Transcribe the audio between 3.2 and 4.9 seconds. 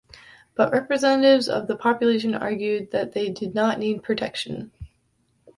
did not need protection.